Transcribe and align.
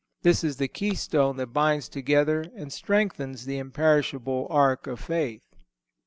This 0.23 0.43
is 0.43 0.57
the 0.57 0.67
keystone 0.67 1.37
that 1.37 1.53
binds 1.53 1.87
together 1.87 2.45
and 2.55 2.73
strengthens 2.73 3.45
the 3.45 3.59
imperishable 3.59 4.47
arch 4.49 4.87
of 4.87 4.99
faith. 4.99 5.45